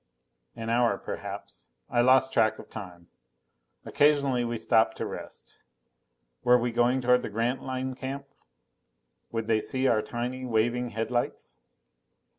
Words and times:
An 0.55 0.71
hour 0.71 0.97
perhaps. 0.97 1.69
I 1.87 2.01
lost 2.01 2.33
track 2.33 2.57
of 2.57 2.71
time. 2.71 3.09
Occasionally 3.85 4.43
we 4.43 4.57
stopped 4.57 4.97
to 4.97 5.05
rest. 5.05 5.57
Were 6.43 6.57
we 6.57 6.71
going 6.71 7.01
toward 7.01 7.21
the 7.21 7.29
Grantline 7.29 7.93
camp? 7.93 8.25
Would 9.31 9.45
they 9.45 9.59
see 9.59 9.85
our 9.85 10.01
tiny 10.01 10.43
waving 10.43 10.89
headlights? 10.89 11.59